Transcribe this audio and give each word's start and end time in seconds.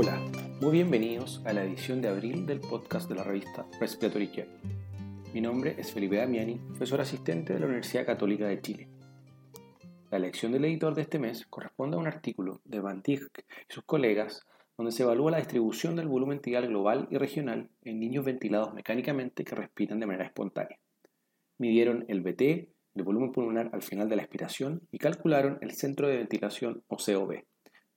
Hola, 0.00 0.24
muy 0.60 0.70
bienvenidos 0.70 1.42
a 1.44 1.52
la 1.52 1.64
edición 1.64 2.00
de 2.00 2.06
abril 2.06 2.46
del 2.46 2.60
podcast 2.60 3.08
de 3.08 3.16
la 3.16 3.24
revista 3.24 3.66
Respiratory 3.80 4.28
Care. 4.28 4.48
Mi 5.34 5.40
nombre 5.40 5.74
es 5.76 5.92
Felipe 5.92 6.18
Damiani, 6.18 6.54
profesor 6.54 7.00
asistente 7.00 7.52
de 7.52 7.58
la 7.58 7.66
Universidad 7.66 8.06
Católica 8.06 8.46
de 8.46 8.60
Chile. 8.62 8.88
La 10.12 10.18
elección 10.18 10.52
del 10.52 10.66
editor 10.66 10.94
de 10.94 11.02
este 11.02 11.18
mes 11.18 11.44
corresponde 11.46 11.96
a 11.96 11.98
un 11.98 12.06
artículo 12.06 12.60
de 12.64 12.78
Van 12.78 13.02
Dijk 13.02 13.44
y 13.68 13.72
sus 13.74 13.82
colegas 13.82 14.46
donde 14.76 14.92
se 14.92 15.02
evalúa 15.02 15.32
la 15.32 15.38
distribución 15.38 15.96
del 15.96 16.06
volumen 16.06 16.38
tidal 16.38 16.68
global 16.68 17.08
y 17.10 17.16
regional 17.16 17.68
en 17.82 17.98
niños 17.98 18.24
ventilados 18.24 18.74
mecánicamente 18.74 19.42
que 19.42 19.56
respiran 19.56 19.98
de 19.98 20.06
manera 20.06 20.26
espontánea. 20.26 20.78
Midieron 21.58 22.04
el 22.06 22.20
BT, 22.20 22.42
el 22.94 23.02
volumen 23.02 23.32
pulmonar 23.32 23.70
al 23.72 23.82
final 23.82 24.08
de 24.08 24.14
la 24.14 24.22
expiración 24.22 24.80
y 24.92 24.98
calcularon 24.98 25.58
el 25.60 25.72
centro 25.72 26.06
de 26.06 26.18
ventilación 26.18 26.84
o 26.86 26.98
COV 26.98 27.42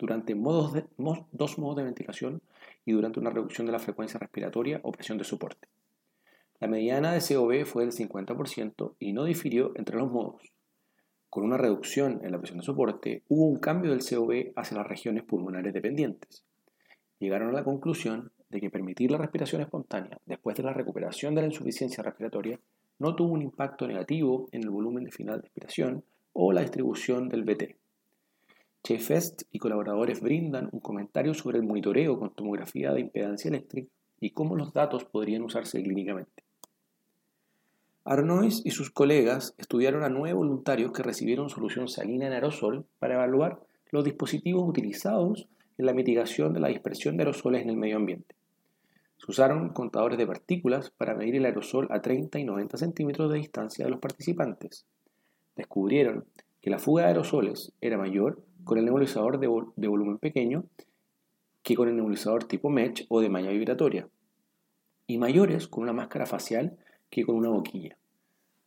durante 0.02 0.34
dos 0.34 1.58
modos 1.60 1.76
de 1.76 1.84
ventilación 1.84 2.42
y 2.86 2.92
durante 2.92 3.20
una 3.20 3.30
reducción 3.30 3.68
de 3.68 3.72
la 3.72 3.80
frecuencia 3.80 4.20
respiratoria 4.20 4.80
o 4.84 4.92
presión 4.92 5.18
de 5.20 5.24
soporte. 5.24 5.68
La 6.60 6.68
mediana 6.68 7.14
de 7.14 7.22
COV 7.22 7.66
fue 7.66 7.84
del 7.84 7.94
50% 7.94 8.96
y 9.00 9.14
no 9.14 9.26
difirió 9.26 9.72
entre 9.76 9.98
los 9.98 10.12
modos. 10.12 10.42
Con 11.30 11.44
una 11.44 11.58
reducción 11.58 12.20
en 12.24 12.32
la 12.32 12.40
presión 12.40 12.60
de 12.60 12.66
soporte, 12.66 13.24
hubo 13.30 13.46
un 13.46 13.58
cambio 13.58 13.92
del 13.92 14.02
COV 14.02 14.54
hacia 14.56 14.78
las 14.78 14.88
regiones 14.88 15.24
pulmonares 15.24 15.74
dependientes. 15.74 16.44
Llegaron 17.20 17.50
a 17.50 17.54
la 17.54 17.64
conclusión 17.64 18.32
de 18.50 18.60
que 18.60 18.72
permitir 18.72 19.12
la 19.12 19.20
respiración 19.20 19.62
espontánea 19.62 20.20
después 20.26 20.58
de 20.58 20.64
la 20.64 20.74
recuperación 20.74 21.36
de 21.36 21.42
la 21.42 21.48
insuficiencia 21.48 22.04
respiratoria 22.04 22.60
no 22.98 23.16
tuvo 23.16 23.34
un 23.34 23.42
impacto 23.42 23.88
negativo 23.88 24.50
en 24.52 24.64
el 24.64 24.70
volumen 24.72 25.04
de 25.04 25.12
final 25.12 25.42
de 25.42 25.48
expiración 25.48 26.04
o 26.34 26.52
la 26.52 26.62
distribución 26.62 27.30
del 27.30 27.44
BT. 27.44 27.81
Chefest 28.84 29.44
y 29.52 29.60
colaboradores 29.60 30.22
brindan 30.22 30.70
un 30.72 30.80
comentario 30.80 31.34
sobre 31.34 31.58
el 31.58 31.64
monitoreo 31.64 32.18
con 32.18 32.34
tomografía 32.34 32.92
de 32.94 33.02
impedancia 33.02 33.50
eléctrica 33.50 33.92
y 34.20 34.32
cómo 34.32 34.56
los 34.56 34.74
datos 34.74 35.06
podrían 35.06 35.44
usarse 35.44 35.82
clínicamente. 35.84 36.44
Arnois 38.04 38.62
y 38.66 38.72
sus 38.72 38.90
colegas 38.90 39.54
estudiaron 39.60 40.04
a 40.04 40.10
nueve 40.10 40.34
voluntarios 40.34 40.92
que 40.92 41.04
recibieron 41.04 41.50
solución 41.50 41.88
salina 41.88 42.26
en 42.26 42.34
aerosol 42.34 42.86
para 42.98 43.14
evaluar 43.14 43.60
los 43.92 44.04
dispositivos 44.04 44.68
utilizados 44.68 45.48
en 45.78 45.86
la 45.86 45.94
mitigación 45.94 46.54
de 46.54 46.62
la 46.62 46.70
dispersión 46.70 47.16
de 47.16 47.24
aerosoles 47.24 47.62
en 47.62 47.70
el 47.70 47.78
medio 47.78 47.98
ambiente. 47.98 48.36
Se 49.18 49.30
usaron 49.30 49.70
contadores 49.70 50.18
de 50.18 50.26
partículas 50.26 50.90
para 50.90 51.14
medir 51.14 51.36
el 51.36 51.46
aerosol 51.46 51.88
a 51.92 52.02
30 52.02 52.40
y 52.40 52.44
90 52.44 52.78
centímetros 52.78 53.32
de 53.32 53.38
distancia 53.38 53.86
de 53.86 53.92
los 53.92 54.00
participantes. 54.00 54.86
Descubrieron 55.56 56.26
que 56.62 56.70
la 56.70 56.80
fuga 56.80 57.04
de 57.04 57.10
aerosoles 57.10 57.74
era 57.82 57.98
mayor 57.98 58.44
con 58.64 58.78
el 58.78 58.86
nebulizador 58.86 59.40
de, 59.40 59.48
volumen 59.48 60.18
pequeño 60.20 60.66
que 61.64 61.76
con 61.76 61.90
el 61.90 61.96
nebulizador 61.96 62.44
tipo 62.46 62.70
mesh 62.70 63.06
o 63.10 63.20
de 63.20 63.30
malla 63.30 63.52
vibratoria, 63.52 64.08
y 65.08 65.18
mayores 65.18 65.68
con 65.68 65.84
una 65.84 65.94
máscara 65.94 66.26
facial 66.26 66.78
que 67.10 67.26
con 67.26 67.36
una 67.36 67.50
boquilla. 67.50 67.98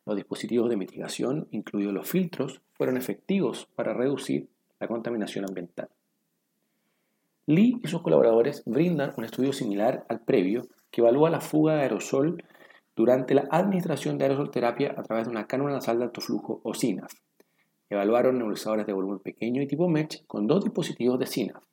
Los 0.07 0.17
dispositivos 0.17 0.69
de 0.69 0.77
mitigación, 0.77 1.49
incluidos 1.51 1.95
los 1.95 2.09
filtros, 2.09 2.61
fueron 2.75 2.97
efectivos 2.97 3.67
para 3.75 3.95
reducir 3.95 4.49
la 4.79 4.87
contaminación 4.87 5.45
ambiental. 5.49 5.89
Lee 7.47 7.81
y 7.83 7.89
sus 7.89 8.03
colaboradores 8.03 8.63
brindan 8.65 9.13
un 9.17 9.25
estudio 9.25 9.53
similar 9.53 10.05
al 10.09 10.21
previo 10.21 10.67
que 10.91 11.01
evalúa 11.01 11.31
la 11.31 11.41
fuga 11.41 11.75
de 11.75 11.83
aerosol 11.83 12.45
durante 12.95 13.35
la 13.35 13.49
administración 13.51 14.19
de 14.19 14.25
aerosolterapia 14.25 14.95
a 14.97 15.03
través 15.03 15.27
de 15.27 15.31
una 15.31 15.47
cánula 15.47 15.75
nasal 15.75 15.99
de 15.99 16.05
alto 16.05 16.21
flujo 16.21 16.61
o 16.63 16.75
SINAF. 16.75 17.13
Evaluaron 17.91 18.39
nebulizadores 18.39 18.87
de 18.87 18.93
volumen 18.93 19.19
pequeño 19.19 19.63
y 19.63 19.67
tipo 19.67 19.89
MESH 19.89 20.25
con 20.27 20.47
dos 20.47 20.65
dispositivos 20.65 21.19
de 21.19 21.27
SINAF. 21.27 21.65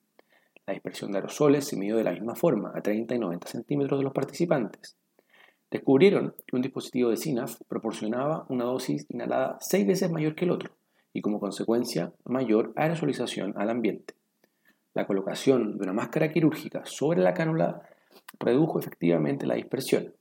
La 0.65 0.73
dispersión 0.73 1.11
de 1.11 1.17
aerosoles 1.17 1.65
se 1.65 1.77
midió 1.77 1.97
de 1.97 2.03
la 2.03 2.11
misma 2.11 2.35
forma 2.35 2.71
a 2.75 2.81
30 2.81 3.15
y 3.15 3.19
90 3.19 3.47
centímetros 3.47 3.99
de 3.99 4.03
los 4.03 4.13
participantes. 4.13 4.97
Descubrieron 5.71 6.35
que 6.45 6.55
un 6.55 6.61
dispositivo 6.61 7.09
de 7.09 7.17
SINAF 7.17 7.61
proporcionaba 7.67 8.45
una 8.49 8.65
dosis 8.65 9.05
inhalada 9.09 9.57
seis 9.61 9.87
veces 9.87 10.11
mayor 10.11 10.35
que 10.35 10.45
el 10.45 10.51
otro 10.51 10.71
y 11.13 11.21
como 11.21 11.39
consecuencia 11.39 12.13
mayor 12.25 12.73
aerosolización 12.75 13.53
al 13.57 13.69
ambiente. 13.69 14.13
La 14.93 15.07
colocación 15.07 15.77
de 15.77 15.83
una 15.83 15.93
máscara 15.93 16.31
quirúrgica 16.31 16.85
sobre 16.85 17.21
la 17.21 17.33
cánula 17.33 17.81
redujo 18.39 18.79
efectivamente 18.79 19.45
la 19.45 19.55
dispersión. 19.55 20.13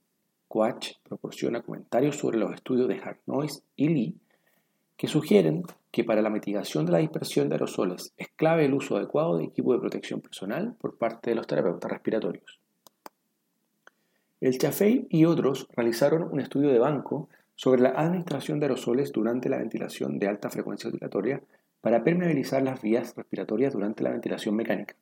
Quach 0.47 0.95
proporciona 1.03 1.63
comentarios 1.63 2.17
sobre 2.17 2.39
los 2.39 2.55
estudios 2.55 2.89
de 2.89 3.01
Hartnois 3.01 3.65
y 3.77 3.89
Lee 3.89 4.21
que 5.01 5.09
sugieren 5.09 5.63
que 5.91 6.05
para 6.05 6.21
la 6.21 6.29
mitigación 6.29 6.85
de 6.85 6.93
la 6.93 6.99
dispersión 6.99 7.49
de 7.49 7.55
aerosoles 7.55 8.13
es 8.19 8.29
clave 8.37 8.67
el 8.67 8.75
uso 8.75 8.99
adecuado 8.99 9.39
de 9.39 9.45
equipo 9.45 9.73
de 9.73 9.79
protección 9.79 10.21
personal 10.21 10.75
por 10.79 10.99
parte 10.99 11.31
de 11.31 11.37
los 11.37 11.47
terapeutas 11.47 11.91
respiratorios. 11.91 12.61
El 14.43 14.59
Chafei 14.59 15.07
y 15.09 15.25
otros 15.25 15.67
realizaron 15.75 16.25
un 16.31 16.39
estudio 16.39 16.69
de 16.69 16.79
banco 16.79 17.31
sobre 17.57 17.81
la 17.81 17.93
administración 17.97 18.61
de 18.61 18.67
aerosoles 18.67 19.11
durante 19.11 19.49
la 19.49 19.57
ventilación 19.57 20.19
de 20.19 20.29
alta 20.29 20.51
frecuencia 20.51 20.89
oscilatoria 20.89 21.41
para 21.81 22.05
permeabilizar 22.05 22.63
las 22.63 22.83
vías 22.83 23.15
respiratorias 23.17 23.73
durante 23.73 24.05
la 24.05 24.11
ventilación 24.11 24.55
mecánica. 24.55 24.97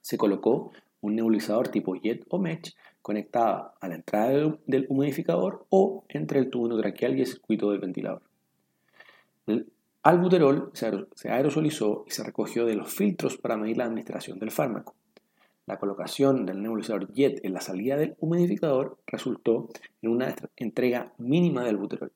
Se 0.00 0.18
colocó 0.18 0.72
un 1.00 1.14
nebulizador 1.14 1.68
tipo 1.68 1.94
jet 1.94 2.24
o 2.28 2.40
mesh 2.40 2.74
conectado 3.02 3.74
a 3.80 3.86
la 3.86 3.94
entrada 3.94 4.30
del 4.66 4.86
humidificador 4.88 5.64
o 5.68 6.02
entre 6.08 6.40
el 6.40 6.50
tubo 6.50 6.76
traqueal 6.76 7.16
y 7.16 7.20
el 7.20 7.28
circuito 7.28 7.70
del 7.70 7.78
ventilador. 7.78 8.27
El 9.48 9.66
albuterol 10.02 10.70
se 10.74 11.30
aerosolizó 11.30 12.04
y 12.06 12.10
se 12.10 12.22
recogió 12.22 12.66
de 12.66 12.74
los 12.74 12.92
filtros 12.92 13.38
para 13.38 13.56
medir 13.56 13.78
la 13.78 13.86
administración 13.86 14.38
del 14.38 14.50
fármaco. 14.50 14.94
La 15.64 15.78
colocación 15.78 16.44
del 16.44 16.60
nebulizador 16.60 17.10
JET 17.14 17.42
en 17.42 17.54
la 17.54 17.62
salida 17.62 17.96
del 17.96 18.14
humidificador 18.20 18.98
resultó 19.06 19.70
en 20.02 20.10
una 20.10 20.34
entrega 20.56 21.14
mínima 21.16 21.64
de 21.64 21.70
albuterol. 21.70 22.12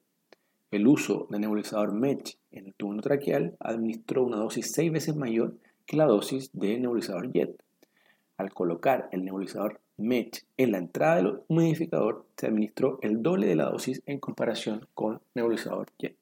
El 0.70 0.86
uso 0.86 1.26
del 1.30 1.40
nebulizador 1.40 1.94
METCH 1.94 2.36
en 2.50 2.66
el 2.66 2.74
tubo 2.74 3.00
traqueal 3.00 3.56
administró 3.60 4.24
una 4.24 4.36
dosis 4.36 4.70
seis 4.70 4.92
veces 4.92 5.16
mayor 5.16 5.56
que 5.86 5.96
la 5.96 6.04
dosis 6.04 6.50
del 6.52 6.82
nebulizador 6.82 7.32
JET. 7.32 7.56
Al 8.36 8.52
colocar 8.52 9.08
el 9.10 9.24
nebulizador 9.24 9.80
METCH 9.96 10.44
en 10.58 10.72
la 10.72 10.78
entrada 10.78 11.16
del 11.16 11.40
humidificador, 11.48 12.26
se 12.36 12.48
administró 12.48 12.98
el 13.00 13.22
doble 13.22 13.46
de 13.46 13.56
la 13.56 13.70
dosis 13.70 14.02
en 14.04 14.18
comparación 14.18 14.86
con 14.92 15.22
nebulizador 15.34 15.88
JET. 15.98 16.16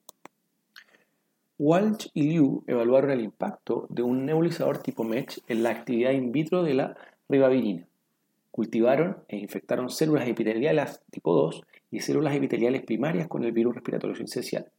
Walsh 1.63 2.09
y 2.15 2.23
Liu 2.23 2.65
evaluaron 2.67 3.11
el 3.11 3.21
impacto 3.21 3.87
de 3.91 4.03
un 4.03 4.25
nebulizador 4.25 4.79
tipo 4.79 5.05
MESH 5.05 5.41
en 5.47 5.63
la 5.63 5.69
actividad 5.69 6.13
in 6.13 6.33
vitro 6.33 6.63
de 6.63 6.73
la 6.73 6.97
ribavirina. 7.29 7.87
Cultivaron 8.51 9.19
e 9.29 9.37
infectaron 9.37 9.91
células 9.91 10.27
epiteliales 10.27 11.03
tipo 11.11 11.35
2 11.35 11.63
y 11.91 12.01
células 12.01 12.35
epiteliales 12.35 12.83
primarias 12.83 13.29
con 13.29 13.45
el 13.45 13.53
virus 13.53 13.75
respiratorio 13.75 14.17
sincicial. 14.17 14.71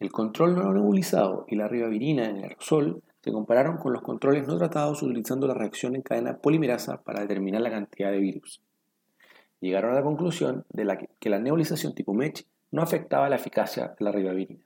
El 0.00 0.12
control 0.12 0.54
no 0.54 0.70
nebulizado 0.70 1.46
y 1.48 1.56
la 1.56 1.66
ribavirina 1.66 2.26
en 2.26 2.36
el 2.36 2.42
aerosol 2.42 3.02
se 3.22 3.32
compararon 3.32 3.78
con 3.78 3.94
los 3.94 4.02
controles 4.02 4.46
no 4.46 4.58
tratados 4.58 5.02
utilizando 5.02 5.46
la 5.46 5.54
reacción 5.54 5.96
en 5.96 6.02
cadena 6.02 6.36
polimerasa 6.36 7.00
para 7.02 7.22
determinar 7.22 7.62
la 7.62 7.70
cantidad 7.70 8.10
de 8.10 8.18
virus. 8.18 8.60
Llegaron 9.60 9.92
a 9.92 9.94
la 9.94 10.02
conclusión 10.02 10.66
de 10.68 11.08
que 11.18 11.30
la 11.30 11.38
nebulización 11.38 11.94
tipo 11.94 12.12
MESH 12.12 12.44
no 12.70 12.82
afectaba 12.82 13.30
la 13.30 13.36
eficacia 13.36 13.94
de 13.98 14.04
la 14.04 14.12
ribavirina. 14.12 14.60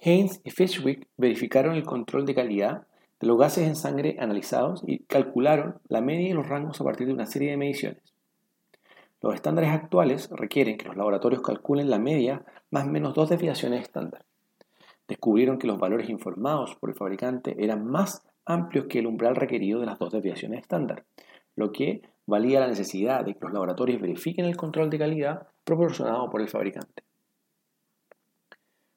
Haynes 0.00 0.40
y 0.44 0.50
Fishwick 0.50 1.08
verificaron 1.16 1.74
el 1.74 1.84
control 1.84 2.26
de 2.26 2.34
calidad 2.34 2.86
de 3.18 3.26
los 3.26 3.38
gases 3.38 3.66
en 3.66 3.76
sangre 3.76 4.16
analizados 4.20 4.82
y 4.86 5.00
calcularon 5.04 5.80
la 5.88 6.00
media 6.00 6.28
y 6.28 6.32
los 6.32 6.48
rangos 6.48 6.80
a 6.80 6.84
partir 6.84 7.06
de 7.06 7.14
una 7.14 7.26
serie 7.26 7.50
de 7.50 7.56
mediciones. 7.56 8.02
Los 9.22 9.34
estándares 9.34 9.70
actuales 9.70 10.28
requieren 10.30 10.76
que 10.76 10.86
los 10.86 10.96
laboratorios 10.96 11.42
calculen 11.42 11.90
la 11.90 11.98
media 11.98 12.44
más 12.70 12.86
o 12.86 12.90
menos 12.90 13.14
dos 13.14 13.30
desviaciones 13.30 13.82
estándar. 13.82 14.24
Descubrieron 15.08 15.58
que 15.58 15.66
los 15.66 15.78
valores 15.78 16.10
informados 16.10 16.76
por 16.76 16.90
el 16.90 16.96
fabricante 16.96 17.56
eran 17.58 17.86
más 17.86 18.22
amplios 18.44 18.86
que 18.86 18.98
el 18.98 19.06
umbral 19.06 19.34
requerido 19.34 19.80
de 19.80 19.86
las 19.86 19.98
dos 19.98 20.12
desviaciones 20.12 20.60
estándar, 20.60 21.04
lo 21.54 21.72
que 21.72 22.02
valía 22.26 22.60
la 22.60 22.68
necesidad 22.68 23.24
de 23.24 23.34
que 23.34 23.40
los 23.40 23.52
laboratorios 23.52 24.00
verifiquen 24.00 24.44
el 24.44 24.56
control 24.56 24.90
de 24.90 24.98
calidad 24.98 25.48
proporcionado 25.64 26.28
por 26.28 26.40
el 26.42 26.48
fabricante. 26.48 27.02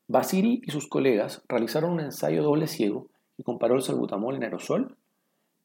Basiri 0.10 0.64
y 0.66 0.72
sus 0.72 0.88
colegas 0.88 1.44
realizaron 1.48 1.92
un 1.92 2.00
ensayo 2.00 2.42
doble 2.42 2.66
ciego 2.66 3.06
y 3.38 3.44
comparó 3.44 3.76
el 3.76 3.84
salbutamol 3.84 4.36
en 4.36 4.44
aerosol 4.44 4.98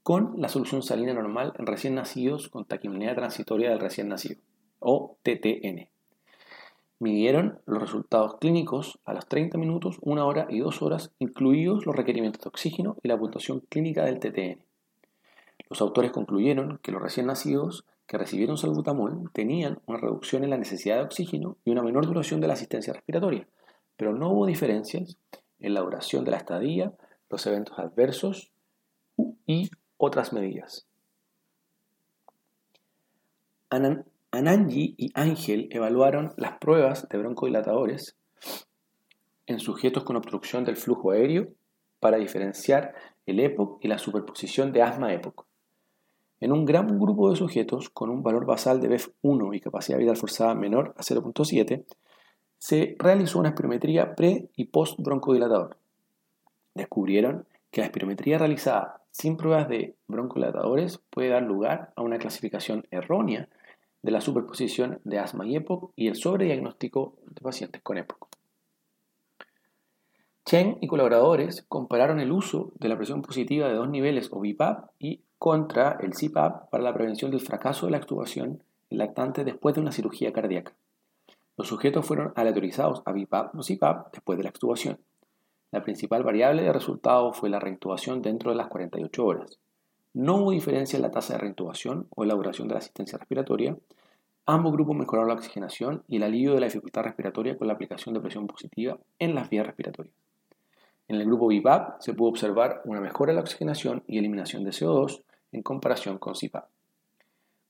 con 0.03 0.35
la 0.37 0.51
solución 0.51 0.83
salina 0.83 1.15
normal 1.15 1.55
en 1.59 1.65
recién 1.65 1.95
nacidos 1.95 2.51
con 2.51 2.67
taquipnea 2.67 3.15
transitoria 3.15 3.71
del 3.71 3.81
recién 3.81 4.11
nacido, 4.11 4.43
o 4.81 5.17
TTN. 5.23 5.89
Midieron 6.99 7.59
los 7.65 7.81
resultados 7.81 8.37
clínicos 8.39 8.99
a 9.07 9.15
los 9.15 9.27
30 9.29 9.57
minutos, 9.57 9.97
1 10.03 10.27
hora 10.27 10.47
y 10.51 10.59
2 10.59 10.83
horas, 10.83 11.11
incluidos 11.21 11.87
los 11.87 11.97
requerimientos 11.97 12.43
de 12.43 12.49
oxígeno 12.51 12.99
y 13.03 13.09
la 13.09 13.19
puntuación 13.19 13.61
clínica 13.71 14.05
del 14.05 14.19
TTN. 14.19 14.63
Los 15.71 15.81
autores 15.81 16.13
concluyeron 16.13 16.81
que 16.83 16.93
los 16.93 17.01
recién 17.01 17.29
nacidos 17.29 17.87
que 18.07 18.19
recibieron 18.19 18.59
salbutamol 18.59 19.31
tenían 19.33 19.81
una 19.87 20.01
reducción 20.01 20.45
en 20.45 20.51
la 20.51 20.59
necesidad 20.59 20.97
de 20.97 21.05
oxígeno 21.05 21.57
y 21.65 21.71
una 21.71 21.83
menor 21.83 22.05
duración 22.05 22.43
de 22.43 22.49
la 22.49 22.53
asistencia 22.53 22.93
respiratoria, 22.93 23.49
pero 23.97 24.13
no 24.13 24.31
hubo 24.31 24.47
diferencias 24.47 25.17
en 25.61 25.75
la 25.75 25.81
duración 25.81 26.25
de 26.25 26.33
la 26.33 26.37
estadía, 26.39 26.93
los 27.31 27.47
eventos 27.47 27.79
adversos 27.79 28.53
y 29.47 29.71
otras 29.97 30.33
medidas. 30.33 30.87
Anangi 33.71 34.95
y 34.97 35.11
Ángel 35.15 35.69
evaluaron 35.71 36.33
las 36.37 36.59
pruebas 36.59 37.09
de 37.09 37.19
broncodilatadores 37.19 38.17
en 39.47 39.61
sujetos 39.61 40.05
con 40.05 40.17
obstrucción 40.17 40.65
del 40.65 40.77
flujo 40.77 41.11
aéreo 41.11 41.49
para 42.01 42.19
diferenciar 42.19 42.95
el 43.27 43.41
EPOC 43.41 43.85
y 43.85 43.89
la 43.89 43.99
superposición 43.99 44.73
de 44.73 44.83
asma-EPOC. 44.83 45.47
En 46.41 46.53
un 46.53 46.65
gran 46.65 46.99
grupo 46.99 47.31
de 47.31 47.37
sujetos 47.37 47.89
con 47.89 48.11
un 48.11 48.23
valor 48.23 48.45
basal 48.45 48.81
de 48.81 48.91
BEF1 48.91 49.57
y 49.57 49.61
capacidad 49.61 49.99
vital 49.99 50.17
forzada 50.17 50.55
menor 50.55 50.95
a 50.97 51.03
0.7, 51.03 51.85
se 52.65 52.97
realizó 52.99 53.41
una 53.41 53.51
espirometría 53.51 54.15
pre 54.15 54.49
y 54.57 54.65
post 54.65 54.99
broncodilatador. 54.99 55.77
Descubrieron 56.75 57.45
que 57.71 57.83
la 57.83 57.89
espirometría 57.89 58.39
realizada 58.39 59.03
sin 59.11 59.37
pruebas 59.37 59.69
de 59.69 59.97
broncodilatadores 60.09 60.99
puede 61.11 61.29
dar 61.29 61.43
lugar 61.43 61.93
a 61.95 62.01
una 62.01 62.17
clasificación 62.17 62.87
errónea 62.91 63.51
de 64.01 64.11
la 64.11 64.23
superposición 64.23 64.99
de 65.05 65.19
asma 65.19 65.47
y 65.47 65.57
EPOC 65.57 65.93
y 65.95 66.09
el 66.09 66.17
sobrediagnóstico 66.17 67.19
de 67.27 67.43
pacientes 67.43 67.83
con 67.83 67.99
EPOC. 67.99 68.29
Chen 70.47 70.79
y 70.81 70.87
colaboradores 70.87 71.67
compararon 71.69 72.19
el 72.19 72.33
uso 72.33 72.73
de 72.81 72.89
la 72.89 72.97
presión 72.97 73.21
positiva 73.21 73.69
de 73.69 73.75
dos 73.75 73.91
niveles 73.91 74.31
o 74.33 74.41
BIPAP 74.41 74.89
y 74.99 75.21
contra 75.39 75.99
el 76.01 76.15
CPAP 76.15 76.71
para 76.71 76.83
la 76.83 76.95
prevención 76.95 77.31
del 77.31 77.43
fracaso 77.43 77.85
de 77.85 77.93
la 77.93 77.99
extubación 77.99 78.63
en 78.89 78.97
lactantes 78.97 79.45
después 79.45 79.75
de 79.75 79.83
una 79.83 79.93
cirugía 79.93 80.33
cardíaca. 80.33 80.73
Los 81.57 81.69
sujetos 81.69 82.05
fueron 82.05 82.33
aleatorizados 82.35 83.03
a 83.05 83.13
BIPAP 83.13 83.55
o 83.55 83.63
CPAP 83.63 84.13
después 84.13 84.37
de 84.37 84.45
la 84.45 84.51
extubación. 84.51 84.99
La 85.71 85.83
principal 85.83 86.23
variable 86.23 86.63
de 86.63 86.73
resultado 86.73 87.33
fue 87.33 87.49
la 87.49 87.61
reintubación 87.61 88.23
dentro 88.23 88.51
de 88.51 88.57
las 88.57 88.69
48 88.69 89.25
horas. 89.25 89.59
No 90.15 90.37
hubo 90.37 90.51
diferencia 90.51 90.97
en 90.97 91.03
la 91.03 91.11
tasa 91.11 91.35
de 91.35 91.41
reintubación 91.41 92.07
o 92.11 92.23
en 92.23 92.29
la 92.29 92.35
duración 92.35 92.69
de 92.69 92.75
la 92.75 92.79
asistencia 92.79 93.19
respiratoria. 93.19 93.77
Ambos 94.47 94.73
grupos 94.73 94.97
mejoraron 94.97 95.29
la 95.29 95.35
oxigenación 95.35 96.05
y 96.09 96.17
el 96.17 96.25
alivio 96.25 96.55
de 96.55 96.61
la 96.61 96.67
dificultad 96.67 97.03
respiratoria 97.03 97.57
con 97.57 97.69
la 97.69 97.75
aplicación 97.75 98.15
de 98.15 98.21
presión 98.21 98.47
positiva 98.47 98.99
en 99.19 99.35
las 99.35 99.49
vías 99.49 99.67
respiratorias. 99.67 100.15
En 101.09 101.17
el 101.17 101.27
grupo 101.27 101.49
BIPAP 101.49 102.01
se 102.01 102.15
pudo 102.15 102.31
observar 102.31 102.83
una 102.85 103.01
mejora 103.01 103.33
en 103.33 103.37
la 103.37 103.43
oxigenación 103.43 104.03
y 104.07 104.19
eliminación 104.19 104.65
de 104.65 104.71
CO2 104.71 105.23
en 105.53 105.63
comparación 105.63 106.19
con 106.19 106.35
CPAP. 106.35 106.67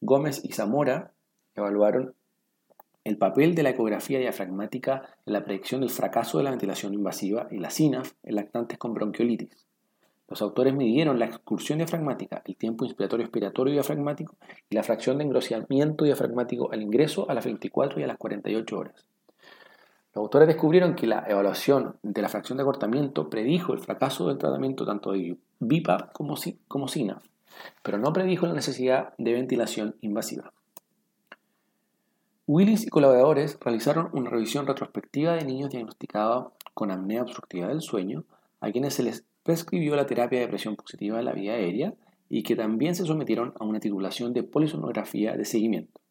Gómez 0.00 0.44
y 0.44 0.52
Zamora 0.52 1.12
evaluaron 1.54 2.14
el 3.04 3.18
papel 3.18 3.54
de 3.54 3.62
la 3.62 3.70
ecografía 3.70 4.18
diafragmática 4.18 5.02
en 5.26 5.34
la 5.34 5.44
predicción 5.44 5.82
del 5.82 5.90
fracaso 5.90 6.38
de 6.38 6.44
la 6.44 6.50
ventilación 6.50 6.94
invasiva 6.94 7.48
y 7.50 7.58
la 7.58 7.68
SINAF 7.70 8.12
en 8.22 8.34
lactantes 8.34 8.78
con 8.78 8.94
bronquiolitis. 8.94 9.66
Los 10.26 10.40
autores 10.40 10.72
midieron 10.72 11.18
la 11.18 11.26
excursión 11.26 11.78
diafragmática, 11.78 12.42
el 12.46 12.56
tiempo 12.56 12.86
inspiratorio 12.86 13.26
expiratorio 13.26 13.74
diafragmático 13.74 14.36
y 14.70 14.74
la 14.74 14.82
fracción 14.82 15.18
de 15.18 15.24
engrosamiento 15.24 16.06
diafragmático 16.06 16.72
al 16.72 16.80
ingreso 16.80 17.28
a 17.28 17.34
las 17.34 17.44
24 17.44 18.00
y 18.00 18.04
a 18.04 18.06
las 18.06 18.16
48 18.16 18.78
horas. 18.78 19.06
Los 20.14 20.22
autores 20.22 20.48
descubrieron 20.48 20.94
que 20.94 21.06
la 21.06 21.24
evaluación 21.28 21.96
de 22.02 22.22
la 22.22 22.30
fracción 22.30 22.56
de 22.56 22.62
acortamiento 22.62 23.28
predijo 23.28 23.74
el 23.74 23.80
fracaso 23.80 24.28
del 24.28 24.38
tratamiento 24.38 24.86
tanto 24.86 25.12
de 25.12 25.36
BIPAP 25.58 26.12
como, 26.12 26.36
como 26.68 26.88
SINAF, 26.88 27.22
pero 27.82 27.98
no 27.98 28.14
predijo 28.14 28.46
la 28.46 28.54
necesidad 28.54 29.12
de 29.18 29.34
ventilación 29.34 29.96
invasiva. 30.00 30.52
Willis 32.46 32.86
y 32.86 32.90
colaboradores 32.90 33.58
realizaron 33.58 34.10
una 34.12 34.28
revisión 34.28 34.66
retrospectiva 34.66 35.32
de 35.32 35.46
niños 35.46 35.70
diagnosticados 35.70 36.52
con 36.74 36.90
apnea 36.90 37.22
obstructiva 37.22 37.68
del 37.68 37.80
sueño, 37.80 38.24
a 38.60 38.70
quienes 38.70 38.92
se 38.92 39.02
les 39.02 39.24
prescribió 39.42 39.96
la 39.96 40.04
terapia 40.04 40.40
de 40.40 40.48
presión 40.48 40.76
positiva 40.76 41.16
de 41.16 41.22
la 41.22 41.32
vía 41.32 41.54
aérea 41.54 41.94
y 42.28 42.42
que 42.42 42.54
también 42.54 42.94
se 42.94 43.06
sometieron 43.06 43.54
a 43.58 43.64
una 43.64 43.80
titulación 43.80 44.34
de 44.34 44.42
polisonografía 44.42 45.38
de 45.38 45.46
seguimiento. 45.46 46.02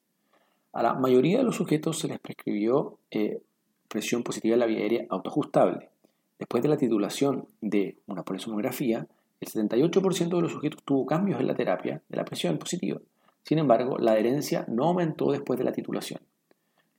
A 0.72 0.82
la 0.82 0.96
mayoría 0.96 1.38
de 1.38 1.44
los 1.44 1.56
sujetos 1.56 2.00
se 2.00 2.08
les 2.08 2.20
prescribió 2.20 2.98
eh, 3.12 3.44
presión 3.88 4.24
positiva 4.24 4.56
de 4.56 4.60
la 4.60 4.66
vía 4.66 4.80
aérea 4.80 5.06
autoajustable. 5.10 5.90
Después 6.40 6.64
de 6.64 6.70
la 6.70 6.78
titulación 6.78 7.46
de 7.62 7.98
una 8.08 8.24
polisonografía, 8.24 9.06
el 9.40 9.48
78% 9.48 10.36
de 10.36 10.42
los 10.42 10.52
sujetos 10.52 10.82
tuvo 10.84 11.06
cambios 11.06 11.40
en 11.40 11.46
la 11.46 11.56
terapia 11.56 12.02
de 12.10 12.18
la 12.18 12.26
presión 12.26 12.58
positiva. 12.58 13.00
Sin 13.44 13.60
embargo, 13.60 13.98
la 13.98 14.14
adherencia 14.14 14.66
no 14.68 14.86
aumentó 14.86 15.32
después 15.32 15.60
de 15.60 15.66
la 15.66 15.74
titulación. 15.74 16.22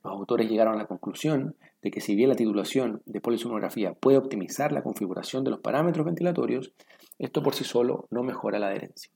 Los 0.03 0.13
autores 0.13 0.49
llegaron 0.49 0.75
a 0.75 0.77
la 0.77 0.85
conclusión 0.85 1.55
de 1.81 1.91
que 1.91 2.01
si 2.01 2.15
bien 2.15 2.29
la 2.29 2.35
titulación 2.35 3.01
de 3.05 3.21
polisonografía 3.21 3.93
puede 3.93 4.17
optimizar 4.17 4.71
la 4.71 4.83
configuración 4.83 5.43
de 5.43 5.51
los 5.51 5.59
parámetros 5.59 6.05
ventilatorios, 6.05 6.71
esto 7.17 7.41
por 7.41 7.55
sí 7.55 7.63
solo 7.63 8.07
no 8.11 8.23
mejora 8.23 8.59
la 8.59 8.67
adherencia. 8.67 9.11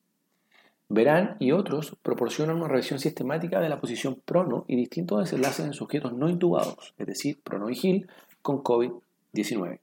Verán 0.92 1.38
y 1.40 1.52
otros 1.52 1.96
proporcionan 2.02 2.58
una 2.58 2.68
revisión 2.68 3.00
sistemática 3.00 3.60
de 3.60 3.70
la 3.70 3.80
posición 3.80 4.20
prono 4.26 4.66
y 4.68 4.76
distintos 4.76 5.20
desenlaces 5.20 5.68
en 5.68 5.74
sujetos 5.74 6.14
no 6.14 6.28
intubados, 6.28 6.96
es 6.98 7.06
decir, 7.06 7.40
prono 7.44 7.68
con 8.42 8.64
COVID-19. 8.64 9.80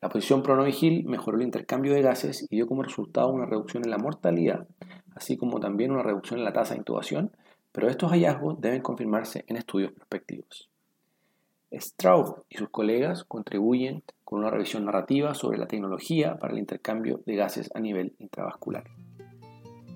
La 0.00 0.08
posición 0.08 0.44
prono-vigil 0.44 1.04
mejoró 1.06 1.38
el 1.38 1.42
intercambio 1.42 1.92
de 1.92 2.02
gases 2.02 2.46
y 2.48 2.54
dio 2.54 2.68
como 2.68 2.84
resultado 2.84 3.30
una 3.30 3.46
reducción 3.46 3.84
en 3.84 3.90
la 3.90 3.98
mortalidad, 3.98 4.68
así 5.16 5.36
como 5.36 5.58
también 5.58 5.90
una 5.90 6.04
reducción 6.04 6.38
en 6.38 6.44
la 6.44 6.52
tasa 6.52 6.74
de 6.74 6.78
intubación, 6.78 7.32
pero 7.72 7.88
estos 7.88 8.12
hallazgos 8.12 8.60
deben 8.60 8.80
confirmarse 8.80 9.44
en 9.48 9.56
estudios 9.56 9.90
prospectivos. 9.92 10.70
Straub 11.72 12.44
y 12.48 12.56
sus 12.56 12.70
colegas 12.70 13.24
contribuyen 13.24 14.04
con 14.24 14.38
una 14.38 14.50
revisión 14.50 14.84
narrativa 14.84 15.34
sobre 15.34 15.58
la 15.58 15.66
tecnología 15.66 16.38
para 16.38 16.52
el 16.52 16.60
intercambio 16.60 17.20
de 17.26 17.34
gases 17.36 17.70
a 17.74 17.80
nivel 17.80 18.14
intravascular. 18.18 18.84